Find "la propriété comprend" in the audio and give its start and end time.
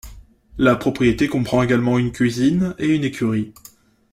0.57-1.61